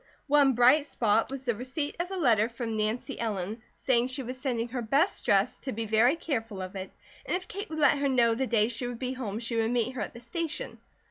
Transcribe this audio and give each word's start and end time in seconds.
One 0.25 0.53
bright 0.53 0.87
spot 0.87 1.29
was 1.29 1.45
the 1.45 1.53
receipt 1.55 1.95
of 1.99 2.09
a 2.09 2.15
letter 2.17 2.49
from 2.49 2.75
Nancy 2.75 3.19
Ellen 3.19 3.61
saying 3.75 4.07
she 4.07 4.23
was 4.23 4.41
sending 4.41 4.69
her 4.69 4.81
best 4.81 5.23
dress, 5.25 5.59
to 5.59 5.71
be 5.71 5.85
very 5.85 6.15
careful 6.15 6.59
of 6.59 6.75
it, 6.75 6.89
and 7.23 7.35
if 7.37 7.47
Kate 7.47 7.69
would 7.69 7.77
let 7.77 7.99
her 7.99 8.09
know 8.09 8.33
the 8.33 8.47
day 8.47 8.67
she 8.67 8.87
would 8.87 8.97
be 8.97 9.13
home 9.13 9.37
she 9.37 9.57
would 9.57 9.69
meet 9.69 9.91
her 9.91 10.01
at 10.01 10.15
the 10.15 10.19
station. 10.21 10.79